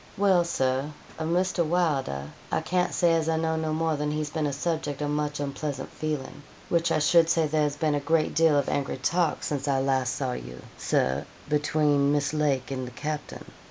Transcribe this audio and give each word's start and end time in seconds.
'Well, 0.17 0.43
Sir, 0.45 0.89
of 1.19 1.29
Mr. 1.29 1.63
Wylder, 1.63 2.23
I 2.51 2.61
can't 2.61 2.91
say 2.91 3.13
as 3.13 3.29
I 3.29 3.37
know 3.37 3.55
no 3.55 3.71
more 3.71 3.95
than 3.97 4.09
he's 4.09 4.31
been 4.31 4.47
a 4.47 4.51
subjek 4.51 4.99
of 4.99 5.11
much 5.11 5.39
unpleasant 5.39 5.91
feelin', 5.91 6.41
which 6.69 6.91
I 6.91 6.97
should 6.97 7.29
say 7.29 7.45
there 7.45 7.61
has 7.61 7.75
been 7.77 7.93
a 7.93 7.99
great 7.99 8.33
deal 8.33 8.57
of 8.57 8.67
angry 8.67 8.97
talk 8.97 9.43
since 9.43 9.67
I 9.67 9.79
last 9.79 10.15
saw 10.15 10.31
you, 10.31 10.63
Sir, 10.75 11.27
between 11.47 12.11
Miss 12.11 12.33
Lake 12.33 12.71
and 12.71 12.87
the 12.87 12.91
capting.' 12.91 13.45